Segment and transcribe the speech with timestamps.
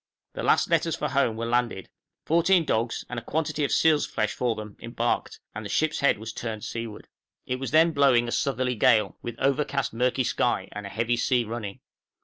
[0.33, 1.87] The last letters for home were landed,
[2.25, 6.17] fourteen dogs and a quantity of seal's flesh for them embarked, and the ship's head
[6.17, 7.07] was turned seaward.
[7.45, 11.43] It was then blowing a southerly gale, with overcast murky sky, and a heavy sea
[11.43, 11.81] running.